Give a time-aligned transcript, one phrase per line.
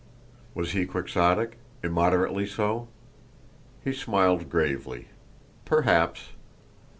[0.55, 1.59] Was he quixotic?
[1.83, 2.87] Immoderately so?
[3.83, 5.09] He smiled gravely.
[5.63, 6.29] Perhaps.